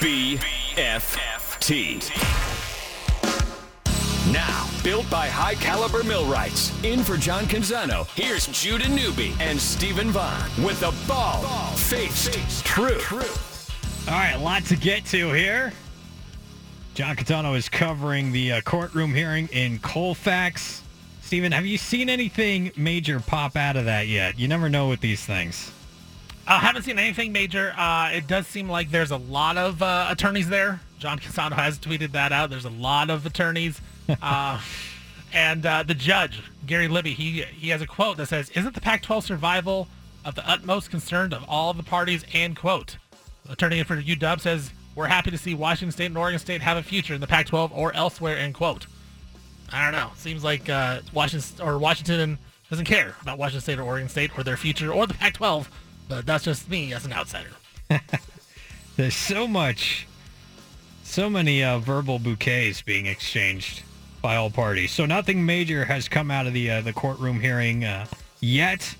[0.00, 1.58] BFT.
[4.32, 6.72] Now, built by high caliber millwrights.
[6.84, 11.42] In for John Canzano, here's Judah Newby and Stephen Vaughn with the ball,
[11.72, 14.06] faced truth.
[14.06, 15.72] All right, a lot to get to here.
[16.94, 20.80] John Canzano is covering the uh, courtroom hearing in Colfax.
[21.22, 24.38] Stephen, have you seen anything major pop out of that yet?
[24.38, 25.72] You never know with these things.
[26.48, 27.74] I haven't seen anything major.
[27.76, 30.80] Uh, it does seem like there's a lot of uh, attorneys there.
[30.98, 32.48] John Canzano has tweeted that out.
[32.48, 33.80] There's a lot of attorneys.
[34.22, 34.58] Uh,
[35.34, 38.80] and uh, the judge, Gary Libey, he, he has a quote that says, Isn't the
[38.80, 39.86] Pac-12 survival
[40.24, 42.24] of the utmost concern of all the parties?
[42.32, 42.96] And quote.
[43.50, 46.82] Attorney for UW says, We're happy to see Washington State and Oregon State have a
[46.82, 48.86] future in the Pac-12 or elsewhere, end quote.
[49.70, 50.10] I don't know.
[50.16, 52.38] Seems like uh, Washington or Washington
[52.70, 55.66] doesn't care about Washington State or Oregon State or their future or the Pac-12.
[56.08, 57.50] But that's just me as an outsider.
[58.96, 60.06] There's so much,
[61.04, 63.82] so many uh, verbal bouquets being exchanged
[64.22, 64.90] by all parties.
[64.90, 68.06] So nothing major has come out of the uh, the courtroom hearing uh,
[68.40, 68.96] yet.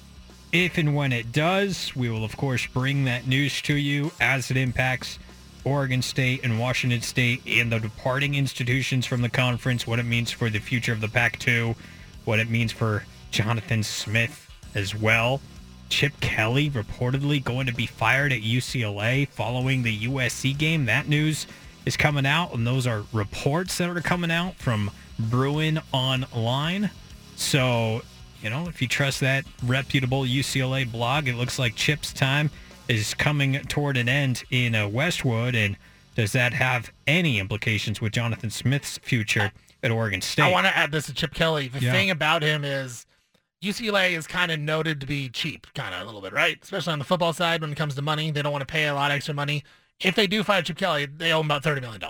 [0.50, 4.50] If and when it does, we will of course bring that news to you as
[4.50, 5.18] it impacts
[5.64, 10.30] Oregon State and Washington State and the departing institutions from the conference, what it means
[10.30, 11.76] for the future of the Pac-2,
[12.24, 15.40] what it means for Jonathan Smith as well.
[15.88, 20.84] Chip Kelly reportedly going to be fired at UCLA following the USC game.
[20.86, 21.46] That news
[21.86, 26.90] is coming out, and those are reports that are coming out from Bruin Online.
[27.36, 28.02] So,
[28.42, 32.50] you know, if you trust that reputable UCLA blog, it looks like Chip's time
[32.88, 35.54] is coming toward an end in uh, Westwood.
[35.54, 35.76] And
[36.14, 40.42] does that have any implications with Jonathan Smith's future at Oregon State?
[40.44, 41.68] I want to add this to Chip Kelly.
[41.68, 41.92] The Yeah.
[41.92, 43.06] thing about him is
[43.62, 46.58] UCLA is kind of noted to be cheap, kind of a little bit, right?
[46.62, 48.30] Especially on the football side when it comes to money.
[48.30, 49.64] They don't want to pay a lot of extra money.
[50.00, 52.00] If they do fire Chip Kelly, they owe him about $30 million.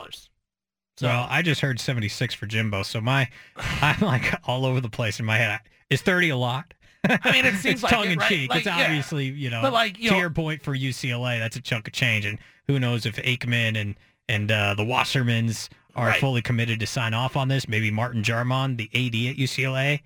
[0.96, 4.90] So, well, I just heard 76 for Jimbo, so my I'm like all over the
[4.90, 5.60] place in my head.
[5.90, 6.74] Is 30 a lot?
[7.08, 8.28] I mean, it seems it's like tongue it, in right?
[8.28, 8.50] cheek.
[8.50, 8.84] Like, it's yeah.
[8.84, 11.86] obviously, you know, But, like, you to know- your point for UCLA, that's a chunk
[11.86, 13.94] of change, and who knows if Aikman and
[14.28, 16.20] and uh, the Wassermans are Right.
[16.20, 17.66] fully committed to sign off on this.
[17.66, 20.00] Maybe Martin Jarmond, the AD at UCLA,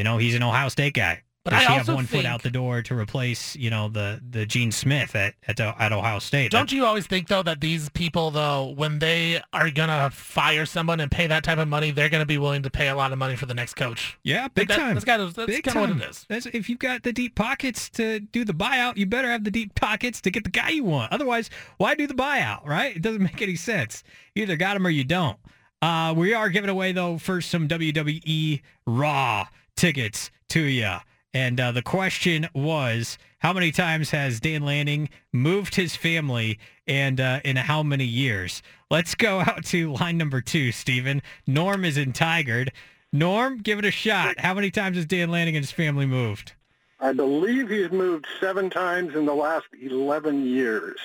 [0.00, 1.20] you know, he's an Ohio State guy.
[1.44, 3.88] But Does I he have also one foot out the door to replace, you know,
[3.88, 6.50] the the Gene Smith at at, at Ohio State?
[6.50, 10.64] Don't you always think, though, that these people, though, when they are going to fire
[10.66, 12.94] someone and pay that type of money, they're going to be willing to pay a
[12.94, 14.18] lot of money for the next coach?
[14.22, 14.94] Yeah, big that- time.
[14.94, 16.02] that's kinda- that's big kinda what time.
[16.02, 16.26] it is.
[16.28, 19.50] That's, if you've got the deep pockets to do the buyout, you better have the
[19.50, 21.10] deep pockets to get the guy you want.
[21.12, 22.96] Otherwise, why do the buyout, right?
[22.96, 24.02] It doesn't make any sense.
[24.34, 25.38] You either got him or you don't.
[25.82, 29.46] Uh, we are giving away, though, first some WWE Raw
[29.80, 30.96] tickets to you.
[31.32, 37.18] And uh, the question was, how many times has Dan Lanning moved his family and
[37.18, 38.62] uh, in how many years?
[38.90, 41.22] Let's go out to line number two, Stephen.
[41.46, 42.68] Norm is in Tigard.
[43.10, 44.38] Norm, give it a shot.
[44.38, 46.52] How many times has Dan Lanning and his family moved?
[47.00, 50.98] I believe he's moved seven times in the last 11 years.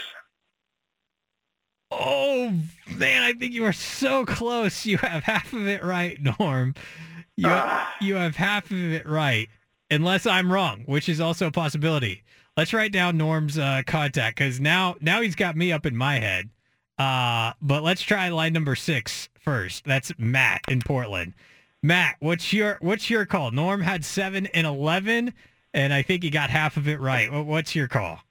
[1.92, 2.52] Oh,
[2.98, 4.86] man, I think you are so close.
[4.86, 6.76] You have half of it right, Norm.
[7.38, 7.50] You,
[8.02, 9.50] you have half of it right,
[9.92, 12.24] unless I'm wrong, which is also a possibility.
[12.56, 16.20] Let's write down Norm's uh, contact because now, now he's got me up in my
[16.20, 16.50] head.
[16.98, 19.84] Uh, but let's try line number six first.
[19.84, 21.34] That's Matt in Portland.
[21.84, 23.52] Matt, what's your what's your call?
[23.52, 25.34] Norm had seven and eleven,
[25.74, 27.32] and I think he got half of it right.
[27.32, 28.22] What's your call?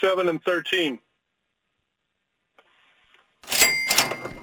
[0.00, 0.98] Seven and 13.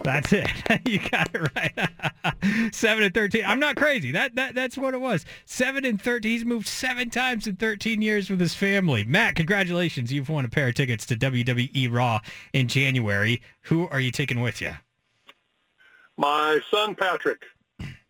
[0.04, 0.48] That's it.
[0.86, 2.74] you got it right.
[2.74, 3.46] seven and thirteen.
[3.46, 4.12] I'm not crazy.
[4.12, 5.26] That that that's what it was.
[5.46, 6.32] Seven and thirteen.
[6.32, 9.04] He's moved seven times in 13 years with his family.
[9.04, 10.12] Matt, congratulations.
[10.12, 12.20] You've won a pair of tickets to WWE Raw
[12.54, 13.42] in January.
[13.64, 14.74] Who are you taking with you?
[16.18, 17.44] My son, Patrick.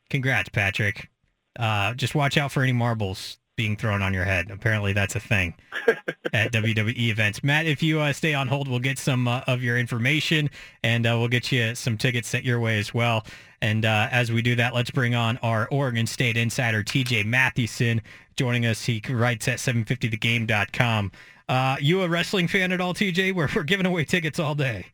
[0.09, 1.09] Congrats, Patrick.
[1.57, 4.49] Uh, just watch out for any marbles being thrown on your head.
[4.51, 5.53] Apparently, that's a thing
[6.33, 7.43] at WWE events.
[7.43, 10.49] Matt, if you uh, stay on hold, we'll get some uh, of your information
[10.83, 13.25] and uh, we'll get you some tickets sent your way as well.
[13.61, 18.01] And uh, as we do that, let's bring on our Oregon State insider, TJ Mathewson,
[18.35, 18.83] joining us.
[18.83, 21.11] He writes at 750thegame.com.
[21.47, 23.33] Uh, you a wrestling fan at all, TJ?
[23.33, 24.87] We're, we're giving away tickets all day.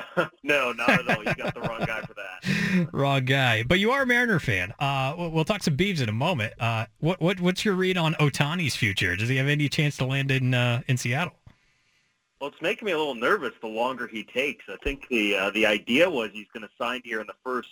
[0.42, 1.24] no, not at all.
[1.24, 2.88] You got the wrong guy for that.
[2.92, 3.62] Wrong guy.
[3.62, 4.72] But you are a Mariner fan.
[4.78, 6.54] Uh, we'll, talk some Beavs in a moment.
[6.58, 9.16] Uh, what what what's your read on Ohtani's future?
[9.16, 11.34] Does he have any chance to land in uh, in Seattle?
[12.40, 14.64] Well, it's making me a little nervous the longer he takes.
[14.68, 17.70] I think the uh, the idea was he's going to sign here in the first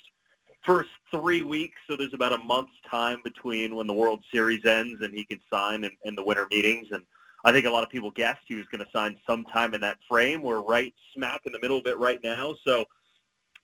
[0.65, 5.01] first three weeks, so there's about a month's time between when the World Series ends
[5.03, 6.89] and he can sign in, in the winter meetings.
[6.93, 7.03] And
[7.45, 9.99] I think a lot of people guessed he was going to sign sometime in that
[10.09, 10.43] frame.
[10.43, 12.55] We're right smack in the middle of it right now.
[12.65, 12.85] So,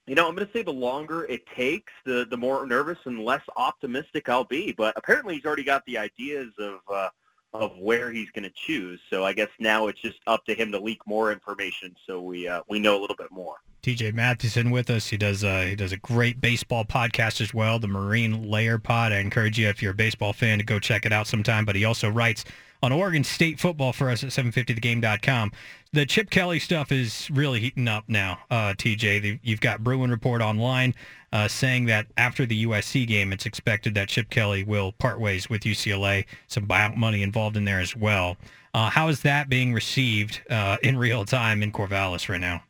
[0.06, 3.25] you know, I'm going to say the longer it takes, the the more nervous and
[3.25, 4.73] less optimistic I'll be.
[4.73, 7.08] But apparently, he's already got the ideas of uh,
[7.52, 9.00] of where he's going to choose.
[9.11, 12.49] So I guess now it's just up to him to leak more information, so we
[12.49, 13.56] uh, we know a little bit more.
[13.82, 15.08] TJ Mathewson with us.
[15.08, 19.12] He does uh, he does a great baseball podcast as well, the Marine Layer Pod.
[19.12, 21.64] I encourage you if you're a baseball fan to go check it out sometime.
[21.64, 22.44] But he also writes
[22.82, 25.52] on Oregon State football for us at 750thegame.com.
[25.93, 29.40] The Chip Kelly stuff is really heating up now, uh, TJ.
[29.43, 30.94] You've got Bruin Report online
[31.32, 35.49] uh, saying that after the USC game, it's expected that Chip Kelly will part ways
[35.49, 36.26] with UCLA.
[36.49, 38.37] Some buyout money involved in there as well.
[38.75, 42.62] Uh, how is that being received uh, in real time in Corvallis right now?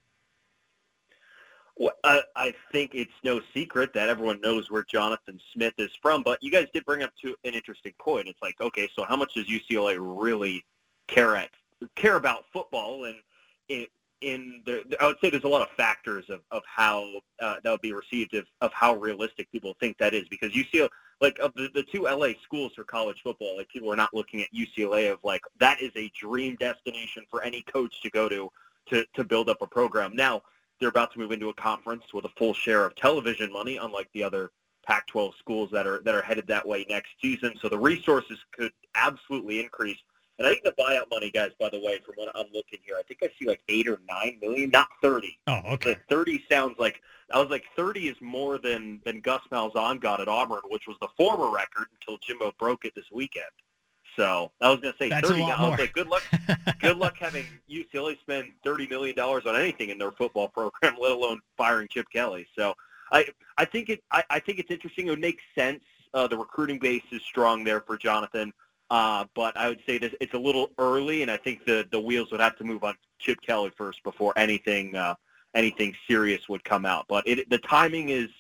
[2.05, 6.43] I, I think it's no secret that everyone knows where Jonathan Smith is from, but
[6.43, 8.29] you guys did bring up to an interesting point.
[8.29, 10.65] It's like, okay, so how much does UCLA really
[11.07, 11.51] care at
[11.95, 13.05] care about football?
[13.05, 13.17] And
[13.69, 13.87] in,
[14.23, 17.07] in the, I would say there's a lot of factors of, of how
[17.41, 20.89] uh, that would be received, of, of how realistic people think that is, because UCLA,
[21.21, 24.41] like of the, the two LA schools for college football, like people are not looking
[24.41, 28.51] at UCLA of like that is a dream destination for any coach to go to
[28.89, 30.15] to to build up a program.
[30.15, 30.43] Now
[30.79, 34.09] they're about to move into a conference with a full share of television money, unlike
[34.13, 34.51] the other
[34.87, 37.55] Pac-12 schools that are that are headed that way next season.
[37.61, 39.99] So the resources could absolutely increase.
[40.39, 42.97] And I think the buyout money, guys, by the way, from what I'm looking here,
[42.99, 45.39] I think I see like eight or nine million, not thirty.
[45.47, 45.95] Oh, okay.
[45.95, 47.01] The thirty sounds like
[47.33, 50.97] I was like thirty is more than than Gus Malzahn got at Auburn, which was
[51.01, 53.47] the former record until Jimbo broke it this weekend.
[54.17, 55.41] So I was going to say That's 30.
[55.41, 56.23] A lot I was like, good luck,
[56.81, 61.13] good luck having UCLA spend 30 million dollars on anything in their football program, let
[61.13, 62.47] alone firing Chip Kelly.
[62.59, 62.75] So
[63.13, 63.27] I,
[63.59, 65.07] I think it, I, I think it's interesting.
[65.07, 65.83] It would make sense.
[66.15, 68.53] Uh, the recruiting base is strong there for Jonathan,
[68.91, 72.01] uh, but I would say this, it's a little early, and I think the the
[72.01, 75.15] wheels would have to move on Chip Kelly first before anything uh,
[75.55, 77.05] anything serious would come out.
[77.09, 78.31] But it, the timing is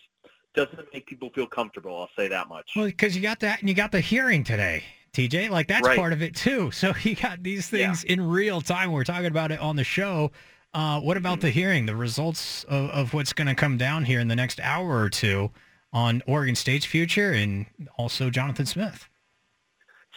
[0.55, 1.96] doesn't make people feel comfortable.
[1.96, 2.73] I'll say that much.
[2.75, 4.82] Well, because you got that, and you got the hearing today,
[5.16, 5.50] TJ.
[5.50, 5.98] Like that's Right.
[5.98, 6.70] part of it too.
[6.76, 7.86] So you got these Yeah.
[7.86, 8.92] things in real time.
[8.92, 10.30] We're talking about it on the show.
[10.74, 11.86] Uh, what about the hearing?
[11.86, 15.08] The results of, of what's going to come down here in the next hour or
[15.08, 15.50] two
[15.92, 17.64] on Oregon State's future, and
[17.96, 19.08] also Jonathan Smith.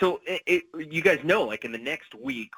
[0.01, 2.51] So it, it, you guys know, like in the next week,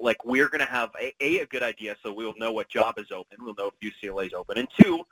[0.00, 2.98] like we're going to have a, a a good idea, so we'll know what job
[2.98, 3.38] is open.
[3.40, 5.04] We'll know if UCLA is open, and two,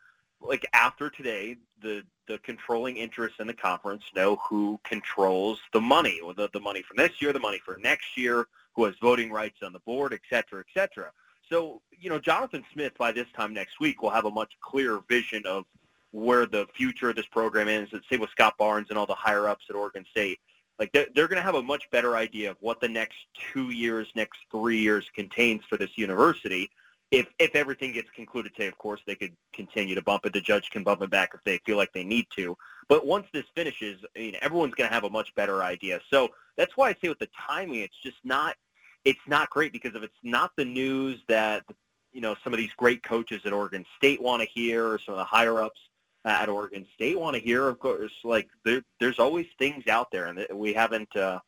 [0.42, 6.20] like after today, the the controlling interests in the conference know who controls the money,
[6.20, 9.30] or the the money from this year, the money for next year, who has voting
[9.30, 11.10] rights on the board, et cetera, et cetera.
[11.48, 15.02] So you know, Jonathan Smith by this time next week will have a much clearer
[15.08, 15.64] vision of
[16.10, 17.88] where the future of this program is.
[17.92, 20.38] Let's say with Scott Barnes and all the higher ups at Oregon State
[20.78, 23.16] like they're, they're going to have a much better idea of what the next
[23.52, 26.70] two years, next three years contains for this university.
[27.12, 30.32] If if everything gets concluded today, of course, they could continue to bump it.
[30.32, 32.56] The judge can bump it back if they feel like they need to.
[32.88, 36.00] But once this finishes, I mean, everyone's going to have a much better idea.
[36.10, 38.56] So that's why I say with the timing, it's just not
[39.04, 41.64] it's not great because if it's not the news that
[42.12, 45.12] you know some of these great coaches at Oregon State want to hear, or some
[45.12, 45.80] of the higher ups
[46.24, 47.68] at Oregon State want to hear.
[47.68, 51.14] Of course, like there, there's always things out there, and we haven't.
[51.14, 51.40] Uh,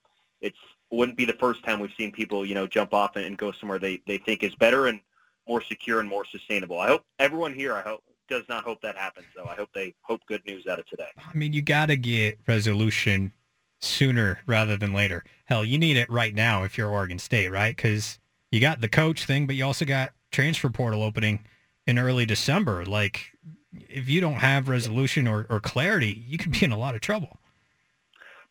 [0.42, 0.58] it's
[0.90, 3.50] wouldn't be the first time we've seen people, you know, jump off and, and go
[3.50, 5.00] somewhere they they think is better and
[5.48, 6.78] more secure and more sustainable.
[6.78, 9.26] I hope everyone here, I hope, does not hope that happens.
[9.36, 11.08] Though I hope they hope good news out of today.
[11.16, 13.32] I mean, you got to get resolution
[13.80, 15.24] sooner rather than later.
[15.44, 17.76] Hell, you need it right now if you're Oregon State, right?
[17.76, 18.18] Because
[18.50, 21.44] you got the coach thing, but you also got transfer portal opening
[21.86, 22.84] in early December.
[22.84, 23.32] Like,
[23.72, 27.00] if you don't have resolution or, or clarity, you could be in a lot of
[27.00, 27.38] trouble.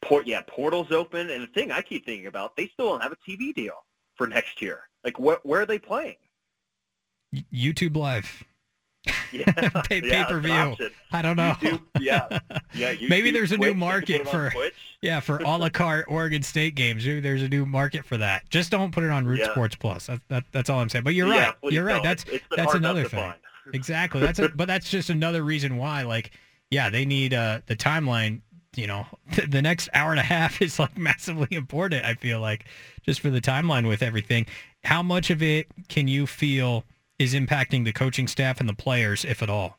[0.01, 3.13] Port, yeah, portals open, and the thing I keep thinking about, they still don't have
[3.13, 3.85] a TV deal
[4.15, 4.81] for next year.
[5.03, 6.15] Like, wh- where are they playing?
[7.53, 8.43] YouTube Live.
[9.33, 9.51] Yeah,
[9.89, 10.75] pay yeah, per view.
[11.11, 11.55] I don't know.
[11.59, 12.39] YouTube, yeah,
[12.73, 12.93] yeah.
[13.09, 14.69] Maybe there's a new Twitch, can market put 'em on for-.
[15.01, 17.05] Yeah, for a la carte Oregon State games.
[17.05, 18.49] Maybe there's a new market for that.
[18.49, 19.51] Just don't put it on Root Yeah.
[19.51, 20.05] Sports Plus.
[20.07, 21.03] That, that, that's all I'm saying.
[21.03, 21.73] But you're Yeah, right.
[21.73, 21.95] You're right.
[21.95, 22.03] don't.
[22.03, 23.33] That's It's- it's been that's another thing.
[23.73, 24.21] Exactly.
[24.21, 26.03] That's a, but that's just another reason why.
[26.03, 26.31] Like,
[26.71, 28.39] yeah, they need uh, the timeline.
[28.75, 29.05] You know,
[29.49, 32.05] the next hour and a half is like massively important.
[32.05, 32.63] I feel like
[33.05, 34.45] just for the timeline with everything.
[34.85, 36.83] How much of it can you feel
[37.19, 39.77] is impacting the coaching staff and the players, if at all?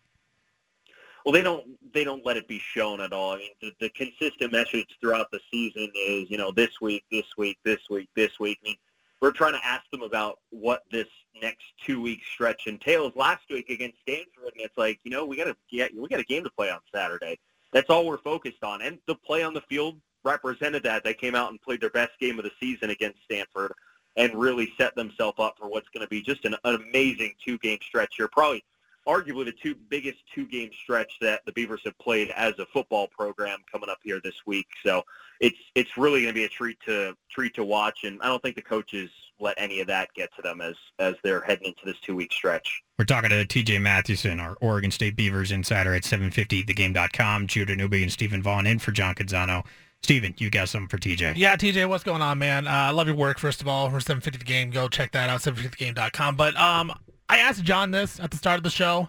[1.24, 1.64] Well, they don't
[1.94, 3.32] they don't let it be shown at all.
[3.32, 7.24] I mean, the, the consistent message throughout the season is, you know, this week, this
[7.38, 8.58] week, this week, this week.
[8.62, 8.76] I mean,
[9.22, 11.08] we're trying to ask them about what this
[11.40, 13.12] next two week stretch entails.
[13.16, 16.20] Last week against Stanford, and it's like, you know, we got to get we got
[16.20, 17.38] a game to play on Saturday.
[17.72, 21.04] That's all we're focused on, and the play on the field represented that.
[21.04, 23.72] They came out and played their best game of the season against Stanford.
[24.16, 27.78] And really set themselves up for what's going to be just an, an amazing two-game
[27.82, 28.28] stretch here.
[28.28, 28.64] Probably,
[29.06, 33.58] arguably, the two biggest two-game stretch that the Beavers have played as a football program
[33.70, 34.66] coming up here this week.
[34.84, 35.02] So
[35.40, 38.42] it's it's really going to be a treat to treat to watch, and I don't
[38.42, 41.84] think the coaches let any of that get to them as as they're heading into
[41.84, 42.82] this two-week stretch.
[42.98, 47.48] We're talking to TJ Mathewson, our Oregon State Beavers insider at 750thegame.com.
[47.48, 49.64] Judah Newby and Stephen Vaughn in for John Canzano.
[50.04, 51.32] Steven, you got something for TJ.
[51.36, 52.66] Yeah, TJ, what's going on, man?
[52.66, 53.86] Uh, I love your work, first of all.
[53.86, 54.68] We're 750 The Game.
[54.68, 56.36] Go check that out, 750thegame.com.
[56.36, 56.92] But um,
[57.30, 59.08] I asked John this at the start of the show.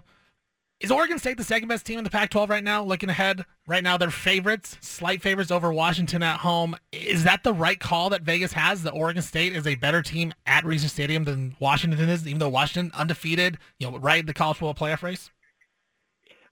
[0.80, 2.82] Is Oregon State the second best team in the Pac-12 right now?
[2.82, 6.78] Looking ahead, right now they're favorites, slight favorites over Washington at home.
[6.94, 8.84] Is that the right call that Vegas has?
[8.84, 12.48] That Oregon State is a better team at Reser Stadium than Washington is, even though
[12.48, 15.30] Washington undefeated, you know, right in the college football playoff race.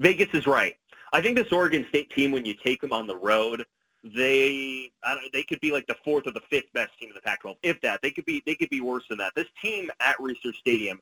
[0.01, 0.75] Vegas is right.
[1.13, 3.63] I think this Oregon State team, when you take them on the road,
[4.03, 4.91] they
[5.31, 7.79] they could be like the fourth or the fifth best team in the Pac-12, if
[7.81, 8.01] that.
[8.01, 9.33] They could be they could be worse than that.
[9.35, 10.99] This team at Reser Stadium,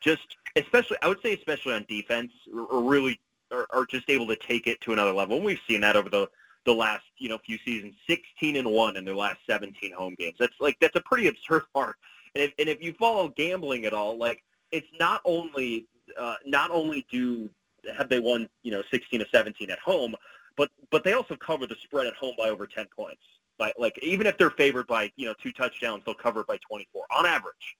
[0.00, 2.32] just especially I would say especially on defense,
[2.70, 3.20] are really
[3.50, 5.36] are, are just able to take it to another level.
[5.36, 6.28] And we've seen that over the
[6.64, 10.36] the last you know few seasons, 16 and one in their last 17 home games.
[10.38, 11.96] That's like that's a pretty absurd mark.
[12.36, 15.86] And if, and if you follow gambling at all, like it's not only
[16.18, 17.50] uh, not only do
[17.96, 20.14] have they won you know 16 or 17 at home,
[20.56, 23.22] but but they also cover the spread at home by over 10 points.
[23.58, 26.58] By like even if they're favored by you know two touchdowns, they'll cover it by
[26.68, 27.76] 24 on average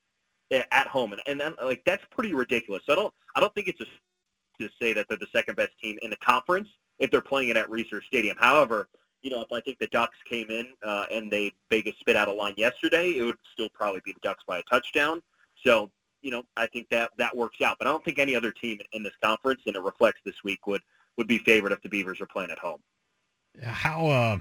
[0.51, 2.83] eh, at home, and and then like that's pretty ridiculous.
[2.87, 3.91] So I don't I don't think it's just
[4.61, 6.69] to say that they're the second best team in the conference
[7.01, 8.37] if they're playing it at Reser Stadium.
[8.39, 8.89] However,
[9.23, 12.29] you know if I think the Ducks came in uh, and they Vegas spit out
[12.29, 15.21] a line yesterday, it would still probably be the Ducks by a touchdown.
[15.65, 15.91] So
[16.23, 18.79] you know I think that that works out, but I don't think any other team
[18.93, 20.83] in this conference, and it reflects this week, would
[21.17, 22.81] would be favored if the Beavers are playing at home.
[23.63, 24.39] How uh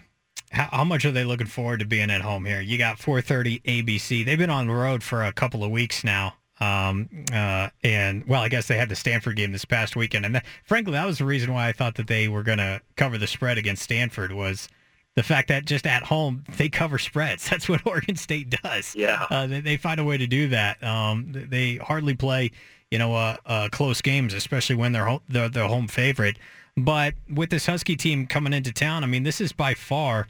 [0.52, 2.62] how, how much are they looking forward to being at home here?
[2.62, 4.26] You got 4:30 ABC.
[4.26, 6.36] They've been on the road for a couple of weeks now.
[6.60, 10.36] Um, uh, and well, I guess they had the Stanford game this past weekend, and
[10.36, 13.18] that, frankly, that was the reason why I thought that they were going to cover
[13.18, 14.70] the spread against Stanford was
[15.16, 17.50] the fact that just at home they cover spreads.
[17.50, 18.96] That's what Oregon State does.
[18.96, 20.82] Yeah, uh, they, they, find a way to do that.
[20.84, 22.52] Um, they hardly play,
[22.92, 26.38] you know, uh, uh, close games, especially when they're, ho- they're the home favorite.
[26.76, 30.28] But with this Husky team coming into town, I mean, this is by far,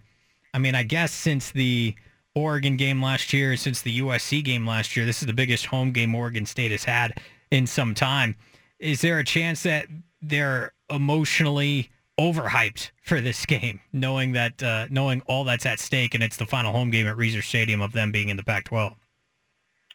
[0.53, 1.95] I mean, I guess since the
[2.35, 5.91] Oregon game last year, since the USC game last year, this is the biggest home
[5.91, 7.19] game Oregon State has had
[7.51, 8.35] in some time.
[8.79, 9.87] Is there a chance that
[10.21, 16.23] they're emotionally overhyped for this game, knowing that uh, knowing all that's at stake and
[16.23, 18.95] it's the final home game at Reser Stadium of them being in the Pac-12?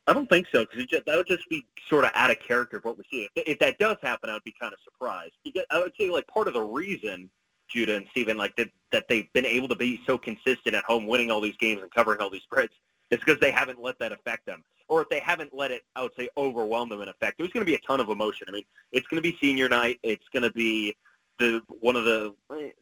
[0.08, 2.84] I don't think so because that would just be sort of out of character of
[2.84, 3.28] what we see.
[3.36, 5.34] If, if that does happen, I would be kind of surprised.
[5.44, 7.28] Because I would say like part of the reason
[7.68, 11.06] Judah and Steven like that that they've been able to be so consistent at home,
[11.06, 12.72] winning all these games and covering all these spreads,
[13.10, 16.02] is because they haven't let that affect them, or if they haven't let it, I
[16.02, 17.36] would say, overwhelm them in effect.
[17.36, 18.46] There's going to be a ton of emotion.
[18.48, 19.98] I mean, it's going to be senior night.
[20.02, 20.96] It's going to be
[21.38, 22.34] the one of the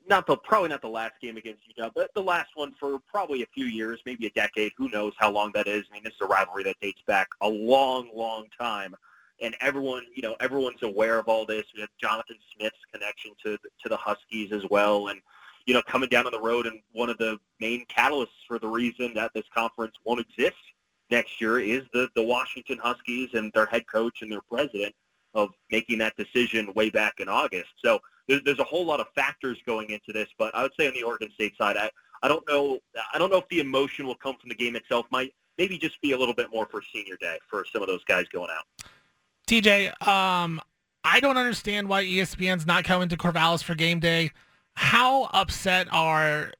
[0.09, 3.43] not the probably not the last game against Utah, but the last one for probably
[3.43, 4.73] a few years, maybe a decade.
[4.77, 5.85] Who knows how long that is?
[5.91, 8.95] I mean, this is a rivalry that dates back a long, long time,
[9.41, 11.65] and everyone, you know, everyone's aware of all this.
[11.75, 15.21] We have Jonathan Smith's connection to to the Huskies as well, and
[15.67, 18.69] you know, coming down on the road, and one of the main catalysts for the
[18.69, 20.57] reason that this conference won't exist
[21.11, 24.95] next year is the the Washington Huskies and their head coach and their president
[25.35, 27.69] of making that decision way back in August.
[27.85, 30.87] So there's, there's a whole lot of factors going into this, but I would say
[30.87, 31.91] on the Oregon State side, I,
[32.23, 32.79] I don't know
[33.13, 35.07] I don't know if the emotion will come from the game itself.
[35.11, 38.05] Might maybe just be a little bit more for senior day for some of those
[38.05, 38.89] guys going out.
[39.49, 40.61] TJ, um,
[41.05, 44.33] I don't understand why ESPN's not coming to Corvallis for game day.
[44.75, 46.53] How upset are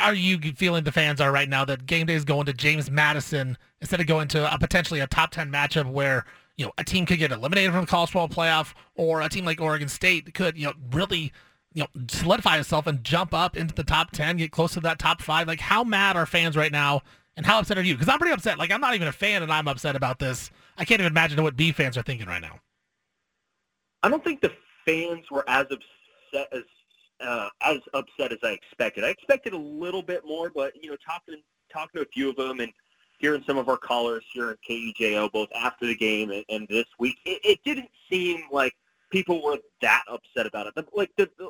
[0.00, 2.90] are you feeling the fans are right now that game day is going to James
[2.90, 6.24] Madison instead of going to a potentially a top 10 matchup where
[6.56, 9.44] you know, a team could get eliminated from the college football playoff, or a team
[9.44, 11.32] like Oregon State could, you know, really,
[11.72, 14.98] you know, solidify itself and jump up into the top ten, get close to that
[14.98, 15.46] top five.
[15.46, 17.02] Like, how mad are fans right now,
[17.36, 17.94] and how upset are you?
[17.94, 18.58] Because I'm pretty upset.
[18.58, 20.50] Like, I'm not even a fan, and I'm upset about this.
[20.76, 22.60] I can't even imagine what B fans are thinking right now.
[24.02, 24.52] I don't think the
[24.84, 26.62] fans were as upset as
[27.20, 29.04] uh, as upset as I expected.
[29.04, 31.40] I expected a little bit more, but you know, talking
[31.72, 32.72] talking to a few of them and
[33.22, 36.86] hearing some of our callers here at KEJO, both after the game and, and this
[36.98, 38.74] week, it, it didn't seem like
[39.10, 40.74] people were that upset about it.
[40.74, 41.48] The, like the, the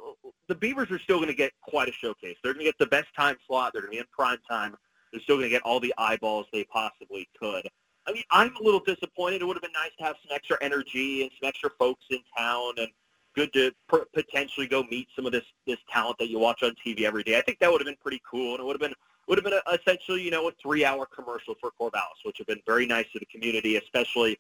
[0.48, 2.36] the Beavers are still going to get quite a showcase.
[2.42, 3.72] They're going to get the best time slot.
[3.72, 4.76] They're going to be in prime time.
[5.10, 7.66] They're still going to get all the eyeballs they possibly could.
[8.06, 9.40] I mean, I'm a little disappointed.
[9.40, 12.18] It would have been nice to have some extra energy and some extra folks in
[12.36, 12.88] town, and
[13.34, 16.74] good to p- potentially go meet some of this this talent that you watch on
[16.84, 17.38] TV every day.
[17.38, 18.94] I think that would have been pretty cool, and it would have been
[19.32, 22.60] would have been a, essentially, you know, a three-hour commercial for Corvallis, which have been
[22.66, 24.38] very nice to the community, especially,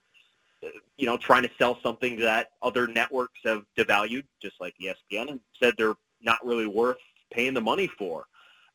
[0.62, 0.68] uh,
[0.98, 5.40] you know, trying to sell something that other networks have devalued, just like ESPN, and
[5.58, 6.98] said they're not really worth
[7.32, 8.26] paying the money for.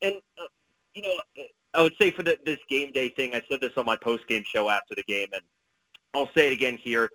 [0.02, 0.48] And, uh,
[0.96, 1.44] you know,
[1.76, 4.44] I would say for the, this game day thing, I said this on my post-game
[4.44, 5.44] show after the game, and
[6.16, 7.12] I'll say it again here.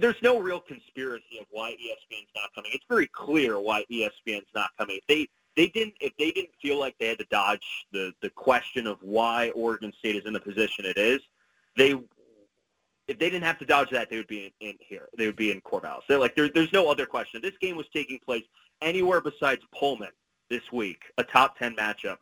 [0.00, 2.72] There's no real conspiracy of why ESPN's not coming.
[2.74, 4.98] It's very clear why ESPN's not coming.
[5.08, 8.86] They they didn't if they didn't feel like they had to dodge the the question
[8.86, 11.20] of why Oregon State is in the position it is,
[11.76, 11.94] they
[13.08, 15.08] if they didn't have to dodge that, they would be in, in here.
[15.16, 16.02] They would be in Corvallis.
[16.08, 17.42] They're like there, there's no other question.
[17.42, 18.44] This game was taking place
[18.80, 20.10] anywhere besides Pullman
[20.48, 22.18] this week, a top ten matchup.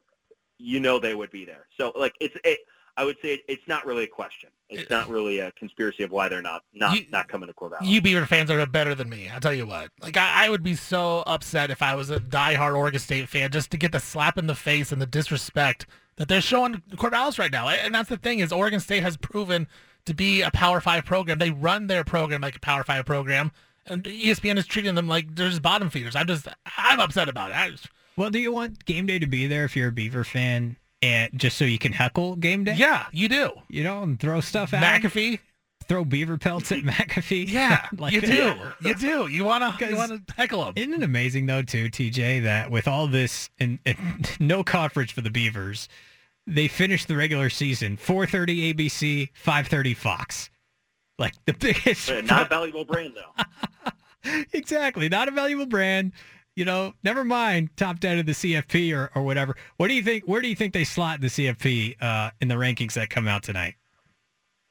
[0.58, 1.66] You know they would be there.
[1.76, 2.60] So like it's it,
[2.97, 4.50] I would say it's not really a question.
[4.68, 7.85] It's not really a conspiracy of why they're not not You- not coming to Corvallis.
[7.87, 9.28] You Beaver fans are better than me.
[9.28, 9.90] I'll tell you what.
[10.00, 13.50] Like I, I would be so upset if I was a diehard Oregon State fan
[13.50, 17.38] just to get the slap in the face and the disrespect that they're showing Corvallis
[17.38, 17.68] right now.
[17.68, 19.66] And that's the thing is Oregon State has proven
[20.04, 21.38] to be a Power Five program.
[21.38, 23.50] They run their program like a Power Five program,
[23.87, 26.14] and ESPN is treating them like they're just bottom feeders.
[26.14, 27.56] I'm just I'm upset about it.
[27.56, 30.25] I just, Well, do you want game day to be there if you're a Beaver
[30.25, 32.75] fan, and just so you can heckle game day?
[32.76, 33.50] yeah, you do.
[33.69, 35.38] You know, and throw stuff at McAfee.
[35.88, 37.49] throw beaver pelts at McAfee.
[37.49, 38.54] Yeah, Like you do.
[38.83, 39.26] You do.
[39.26, 40.73] You wanna you 'Cause- wanna heckle him.
[40.76, 45.21] Isn't it amazing though, too, TJ, that with all this and, and no conference for
[45.21, 45.88] the Beavers,
[46.47, 50.50] they finished the regular season 4:30 ABC, 5:30 Fox.
[51.19, 53.45] Like the biggest, not a valuable brand though.
[54.52, 56.12] exactly, not a valuable brand.
[56.57, 59.57] You know, never mind top ten of the CFP or, or whatever.
[59.76, 60.25] What do you think?
[60.25, 63.42] Where do you think they slot the CFP uh, in the rankings that come out
[63.42, 63.75] tonight?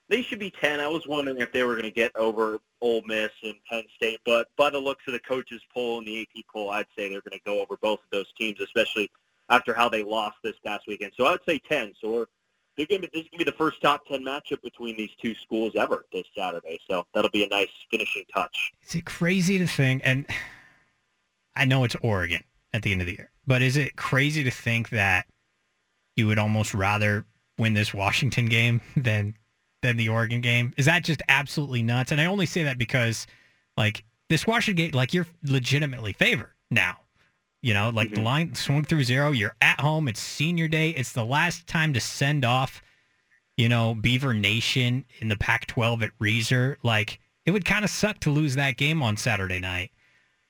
[0.09, 0.79] They should be 10.
[0.79, 4.19] I was wondering if they were going to get over Ole Miss and Penn State,
[4.25, 7.21] but by the looks of the coaches poll and the AP poll, I'd say they're
[7.21, 9.11] going to go over both of those teams, especially
[9.49, 11.11] after how they lost this past weekend.
[11.15, 11.93] So I would say 10.
[12.01, 12.25] So we're,
[12.75, 14.97] they're going to be, this is going to be the first top 10 matchup between
[14.97, 16.79] these two schools ever this Saturday.
[16.89, 18.71] So that'll be a nice finishing touch.
[18.87, 20.01] Is it crazy to think?
[20.03, 20.25] And
[21.59, 22.43] I know it's Oregon
[22.73, 25.25] at the end of the year, but is it crazy to think that
[26.15, 27.25] you would almost rather
[27.57, 29.35] win this Washington game than
[29.81, 30.73] than the Oregon game?
[30.77, 32.11] Is that just absolutely nuts?
[32.11, 33.27] And I only say that because,
[33.77, 36.97] like, this Washington game, like, you're legitimately favored now.
[37.61, 38.23] You know, like the Mhm.
[38.23, 39.31] line swung through zero.
[39.31, 40.07] You're at home.
[40.07, 40.91] It's senior day.
[40.91, 42.81] It's the last time to send off,
[43.57, 46.77] you know, Beaver Nation in the Pac-12 at Reser.
[46.83, 49.91] Like, it would kind of suck to lose that game on Saturday night.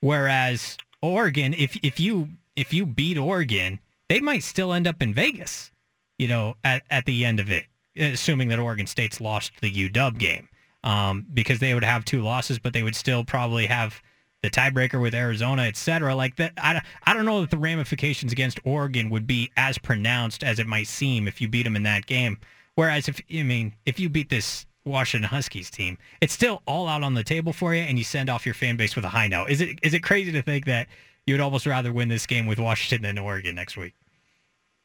[0.01, 5.13] Whereas Oregon, if if you if you beat Oregon, they might still end up in
[5.13, 5.71] Vegas.
[6.17, 10.17] You know, at at the end of it, assuming that Oregon State's lost the UW
[10.17, 10.49] game,
[10.83, 14.01] um, because they would have two losses, but they would still probably have
[14.41, 16.15] the tiebreaker with Arizona, et cetera.
[16.15, 20.43] Like that, I, I don't know that the ramifications against Oregon would be as pronounced
[20.43, 22.37] as it might seem if you beat them in that game.
[22.75, 27.03] Whereas if I mean if you beat this Washington Huskies team, it's still all out
[27.03, 29.27] on the table for you, and you send off your fan base with a high
[29.27, 29.49] note.
[29.49, 30.87] Is it is it crazy to think that
[31.25, 33.93] you would almost rather win this game with Washington than Oregon next week?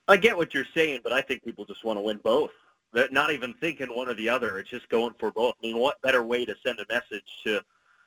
[0.06, 2.50] I get what you're saying, but I think people just want to win both.
[2.92, 4.58] They're not even thinking one or the other.
[4.58, 5.54] It's just going for both.
[5.62, 7.60] I mean, what better way to send a message to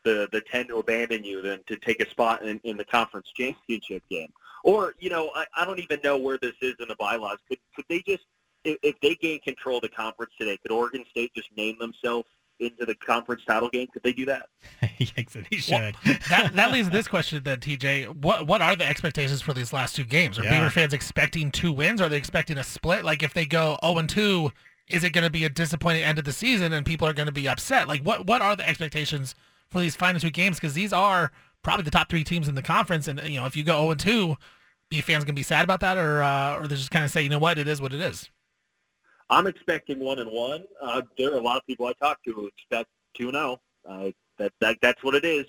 [0.03, 3.31] the the ten to abandon you than to take a spot in, in the conference
[3.36, 4.31] championship game?
[4.63, 7.39] Or you know, I, I don't even know where this is in the bylaws.
[7.49, 8.23] Could could they just
[8.63, 12.28] if, if they gain control of the conference today, could Oregon State just name themselves
[12.60, 13.88] into the conference title game?
[13.93, 14.48] Could they do that?
[15.00, 15.96] Yes, they should.
[16.30, 18.15] that that leads to this question then, TJ.
[18.15, 20.39] What what are the expectations for these last two games?
[20.39, 20.60] Are Yeah.
[20.60, 22.02] Beaver fans expecting two wins?
[22.02, 23.06] Are they expecting a split?
[23.06, 24.52] Like if they go 0 and 2,
[24.88, 27.28] is it going to be a disappointing end of the season and people are going
[27.28, 27.88] to be upset?
[27.88, 29.36] Like what what are the expectations
[29.70, 30.58] for these final two games?
[30.60, 33.56] Because these are probably the top three teams in the conference, and you know if
[33.56, 34.36] you go 0 and 2,
[34.89, 37.12] Beaver fans going to be sad about that, or uh, or they just kind of
[37.12, 38.32] say, you know what, it is what it is.
[39.29, 40.63] I'm expecting one and one.
[40.81, 43.59] Uh, there are a lot of people I talk to who expect two and zero.
[43.87, 45.45] Uh, that that that's what it is.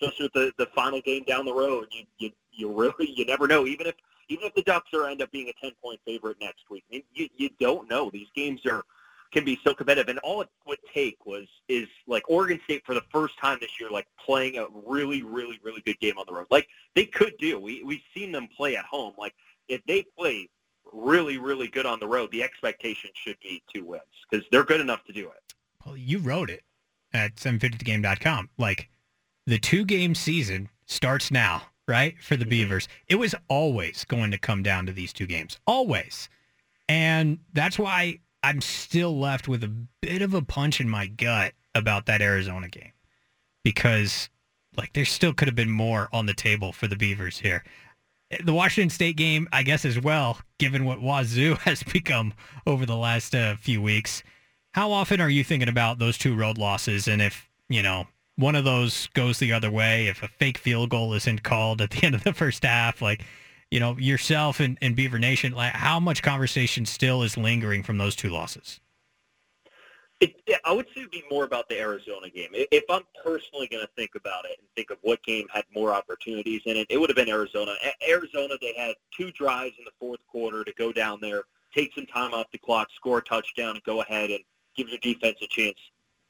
[0.00, 3.46] Especially with the, the final game down the road, you you you really you never
[3.46, 3.66] know.
[3.66, 3.94] Even if
[4.28, 6.96] even if the Ducks are end up being a ten point favorite next week, I
[6.96, 8.10] mean, you you don't know.
[8.10, 8.82] These games are
[9.32, 12.94] can be so competitive, and all it would take was is like Oregon State for
[12.94, 16.32] the first time this year, like playing a really really really good game on the
[16.32, 16.46] road.
[16.50, 17.60] Like they could do.
[17.60, 19.14] We we've seen them play at home.
[19.18, 19.34] Like
[19.68, 20.48] if they play
[20.92, 24.80] really, really good on the road, the expectation should be two wins because they're good
[24.80, 25.54] enough to do it.
[25.84, 26.62] Well, you wrote it
[27.12, 28.50] at 750thegame.com.
[28.58, 28.88] Like
[29.46, 32.14] the two game season starts now, right?
[32.22, 32.50] For the mm-hmm.
[32.50, 32.88] Beavers.
[33.08, 35.58] It was always going to come down to these two games.
[35.66, 36.28] Always.
[36.88, 41.52] And that's why I'm still left with a bit of a punch in my gut
[41.74, 42.92] about that Arizona game.
[43.62, 44.28] Because
[44.76, 47.64] like there still could have been more on the table for the Beavers here.
[48.44, 52.32] The Washington State game, I guess as well, given what Wazoo has become
[52.66, 54.22] over the last uh, few weeks.
[54.72, 58.54] How often are you thinking about those two road losses, and if you know one
[58.54, 62.02] of those goes the other way, if a fake field goal isn't called at the
[62.04, 63.24] end of the first half, like
[63.70, 67.98] you know yourself and, and Beaver Nation, like how much conversation still is lingering from
[67.98, 68.80] those two losses?
[70.20, 72.50] It, I would say it'd be more about the Arizona game.
[72.52, 75.94] If I'm personally going to think about it and think of what game had more
[75.94, 77.72] opportunities in it, it would have been Arizona.
[78.06, 82.04] Arizona, they had two drives in the fourth quarter to go down there, take some
[82.04, 84.40] time off the clock, score a touchdown, and go ahead and
[84.76, 85.78] give your defense a chance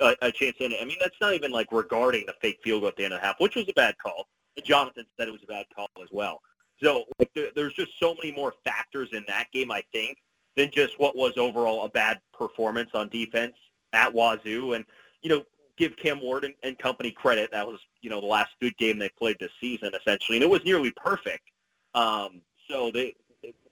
[0.00, 0.78] a, a chance in it.
[0.80, 3.20] I mean, that's not even like regarding the fake field goal at the end of
[3.20, 4.28] the half, which was a bad call.
[4.62, 6.40] Jonathan said it was a bad call as well.
[6.82, 10.18] So like, there, there's just so many more factors in that game, I think,
[10.56, 13.54] than just what was overall a bad performance on defense
[13.92, 14.74] at Wazoo.
[14.74, 14.84] And,
[15.22, 15.44] you know,
[15.76, 17.50] give Cam Ward and, and company credit.
[17.52, 20.36] That was, you know, the last good game they played this season, essentially.
[20.36, 21.50] And it was nearly perfect.
[21.94, 23.14] Um, so they,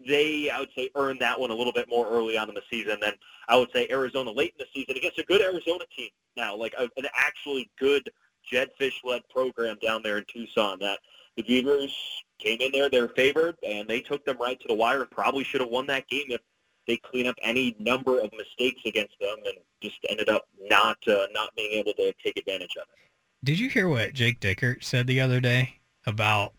[0.06, 2.62] they, I would say, earned that one a little bit more early on in the
[2.70, 3.12] season than
[3.48, 6.74] I would say Arizona late in the season against a good Arizona team now, like
[6.78, 8.08] a, an actually good
[8.50, 11.00] Jedd Fisch-led program down there in Tucson that
[11.36, 11.94] the Beavers
[12.38, 15.44] came in there, they're favored, and they took them right to the wire and probably
[15.44, 16.40] should have won that game if
[16.88, 21.26] they clean up any number of mistakes against them and just ended up not uh,
[21.32, 23.10] not being able to take advantage of it.
[23.44, 25.74] Did you hear what Jake Dickert said the other day
[26.06, 26.54] about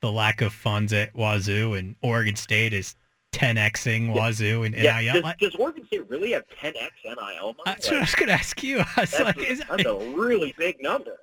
[0.00, 2.96] the lack of funds at Wazoo and Oregon State is
[3.32, 5.00] 10xing Wazoo and yeah.
[5.00, 5.22] NIL.
[5.22, 7.54] Does, does, Oregon State really have 10x NIL?
[7.64, 8.78] That's like, what I was going to ask you.
[8.96, 11.18] I was that's, like, a, is that's a really big number.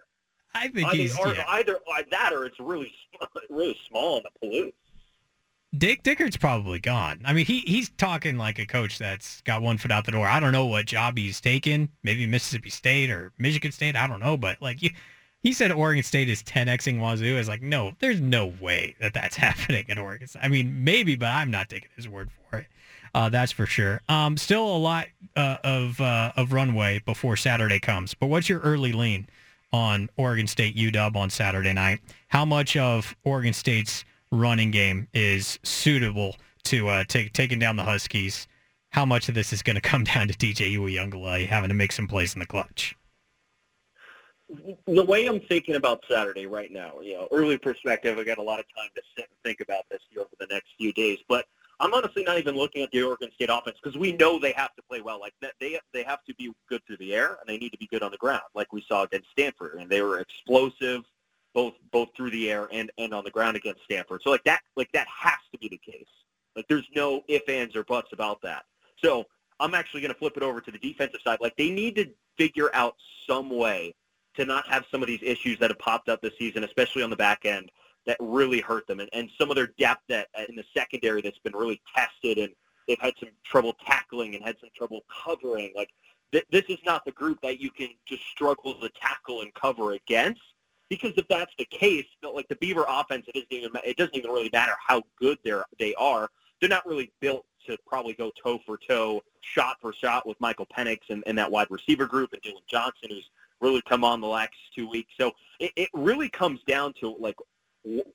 [0.55, 1.45] I think I he's mean, or yeah.
[1.49, 1.77] either
[2.09, 2.91] that or it's really
[3.49, 4.75] really small in the pollute.
[5.77, 7.21] Dick Dickert's probably gone.
[7.23, 10.27] I mean, he he's talking like a coach that's got one foot out the door.
[10.27, 11.89] I don't know what job he's taken.
[12.03, 13.95] Maybe Mississippi State or Michigan State.
[13.95, 14.35] I don't know.
[14.35, 14.89] But like, you,
[15.43, 17.37] he said Oregon State is 10xing Wazoo.
[17.37, 20.27] Is like, no, there's no way that that's happening at Oregon.
[20.41, 22.67] I mean, maybe, but I'm not taking his word for it.
[23.13, 24.01] Uh, that's for sure.
[24.09, 28.15] Um, still a lot uh, of uh, of runway before Saturday comes.
[28.15, 29.27] But what's your early lean
[29.71, 31.99] on Oregon State UW on Saturday night?
[32.27, 37.83] How much of Oregon State's running game is suitable to uh, take taking down the
[37.83, 38.47] Huskies?
[38.91, 41.91] How much of this is going to come down to DJ Uiagalelei having to make
[41.91, 42.95] some plays in the clutch?
[44.87, 48.43] The way I'm thinking about Saturday right now, you know, early perspective, I got a
[48.43, 51.19] lot of time to sit and think about this here over the next few days,
[51.27, 51.45] but
[51.79, 54.75] I'm honestly not even looking at the Oregon State offense because we know they have
[54.75, 55.19] to play well.
[55.19, 57.87] Like they they have to be good through the air and they need to be
[57.87, 61.03] good on the ground, like we saw against Stanford, and they were explosive
[61.53, 64.21] both both through the air and and on the ground against Stanford.
[64.23, 66.05] So like that like that has to be the case.
[66.55, 68.63] Like there's no if, ands, or buts about that.
[68.97, 69.25] So
[69.59, 71.39] I'm actually going to flip it over to the defensive side.
[71.41, 72.95] Like they need to figure out
[73.27, 73.93] some way
[74.35, 77.09] to not have some of these issues that have popped up this season, especially on
[77.09, 77.71] the back end,
[78.05, 81.21] that really hurt them, and, and some of their depth that uh, in the secondary
[81.21, 82.53] that's been really tested, and
[82.87, 85.71] they've had some trouble tackling and had some trouble covering.
[85.75, 85.89] Like
[86.31, 89.93] th- this is not the group that you can just struggle to tackle and cover
[89.93, 90.41] against.
[90.89, 94.31] Because if that's the case, like the Beaver offense, it doesn't even it doesn't even
[94.31, 96.29] really matter how good they're they are.
[96.59, 100.67] They're not really built to probably go toe for toe, shot for shot with Michael
[100.75, 103.29] Penix and, and that wide receiver group and Dillon Johnson, who's
[103.61, 105.13] really come on the last two weeks.
[105.19, 107.35] So it, it really comes down to like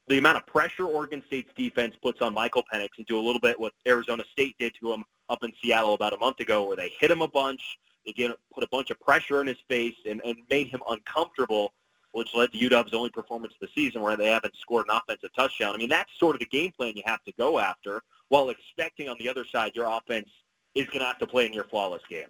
[0.08, 3.40] the amount of pressure Oregon State's defense puts on Michael Penix and do a little
[3.40, 6.76] bit what Arizona State did to him up in Seattle about a month ago, where
[6.76, 9.96] they hit him a bunch, they get, put a bunch of pressure in his face
[10.08, 11.72] and, and made him uncomfortable
[12.14, 15.30] which led to UW's only performance of the season where they haven't scored an offensive
[15.34, 15.74] touchdown.
[15.74, 19.08] I mean, that's sort of the game plan you have to go after while expecting
[19.08, 20.28] on the other side your offense
[20.76, 22.28] is going to have to play in your flawless game.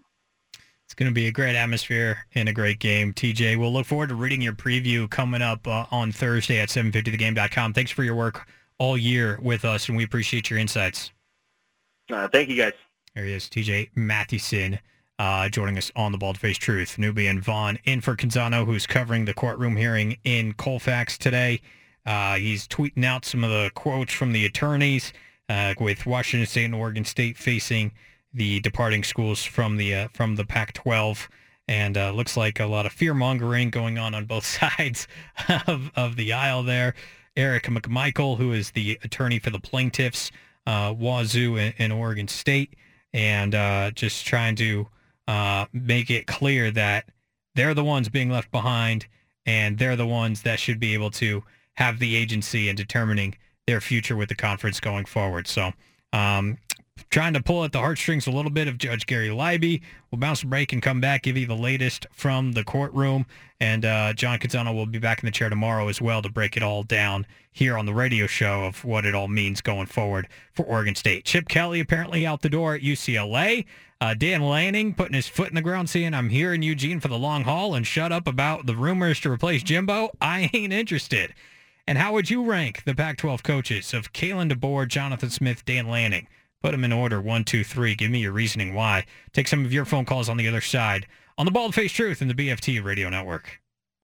[0.87, 3.59] It's going to be a great atmosphere and a great game, TJ.
[3.59, 7.75] We'll look forward to reading your preview coming up uh, on Thursday at 750thegame.com.
[7.75, 8.47] Thanks for your work
[8.79, 11.11] all year with us, and we appreciate your insights.
[12.11, 12.73] Uh, thank you, guys.
[13.15, 14.79] There he is, TJ Mathewson
[15.19, 16.99] uh, joining us on the Bald Face Truth.
[16.99, 21.61] Nubian Vaughn in for Canzano, who's covering the courtroom hearing in Colfax today.
[22.05, 25.13] Uh, he's tweeting out some of the quotes from the attorneys
[25.49, 27.93] uh, with Washington State and Oregon State facing
[28.33, 31.29] the departing schools from the uh, from the Pac-12,
[31.69, 35.07] and uh, looks like a lot of fear mongering going on on both sides
[35.67, 36.95] of, of the aisle there.
[37.37, 40.31] Eric MacMichael, who is the attorney for the plaintiffs,
[40.67, 42.75] uh, Wazoo and, Oregon State,
[43.13, 44.89] and uh, just trying to
[45.29, 47.07] uh, make it clear that
[47.55, 49.07] they're the ones being left behind
[49.47, 51.43] and they're the ones that should be able to
[51.75, 55.47] have the agency in determining their future with the conference going forward.
[55.47, 55.73] So
[56.13, 56.59] um,
[57.11, 59.81] trying to pull at the heartstrings a little bit of Judge Gary Libey.
[60.11, 63.27] We'll bounce a break and come back, give you the latest from the courtroom.
[63.61, 66.57] And uh, John Canzano will be back in the chair tomorrow as well to break
[66.57, 70.29] it all down here on the radio show of what it all means going forward
[70.53, 71.25] for Oregon State.
[71.25, 73.65] Chip Kelly apparently out the door at UCLA.
[74.01, 77.09] Uh, Dan Lanning putting his foot in the ground saying, I'm here in Eugene for
[77.09, 80.11] the long haul and shut up about the rumors to replace Jimbo.
[80.21, 81.33] I ain't interested.
[81.87, 86.27] And how would you rank the Pac-12 coaches of Kalen DeBoer, Jonathan Smith, Dan Lanning?
[86.65, 87.95] Put them in order, one, two, three.
[87.95, 89.05] Give me your reasoning why.
[89.35, 92.23] Take some of your phone calls on the other side on the Bald Face Truth
[92.23, 93.61] and the BFT Radio Network.